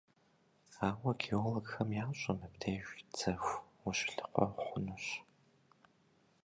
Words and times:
Ауэ 0.87 1.11
геологхэм 1.21 1.89
ящӀэ: 2.05 2.31
мыбдеж 2.39 2.85
дзэху 3.15 3.57
ущылъыхъуэ 3.87 4.47
хъунущ. 4.65 5.05